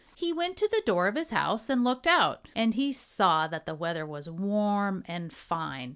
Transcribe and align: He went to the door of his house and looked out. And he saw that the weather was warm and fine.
He 0.15 0.33
went 0.33 0.57
to 0.57 0.67
the 0.67 0.81
door 0.83 1.05
of 1.07 1.13
his 1.13 1.29
house 1.29 1.69
and 1.69 1.83
looked 1.83 2.07
out. 2.07 2.47
And 2.55 2.73
he 2.73 2.91
saw 2.91 3.45
that 3.45 3.67
the 3.67 3.75
weather 3.75 4.03
was 4.03 4.27
warm 4.31 5.03
and 5.07 5.31
fine. 5.31 5.89